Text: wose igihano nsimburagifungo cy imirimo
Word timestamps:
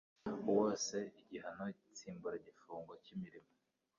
wose 0.55 0.95
igihano 1.21 1.65
nsimburagifungo 1.91 2.91
cy 3.03 3.09
imirimo 3.15 3.51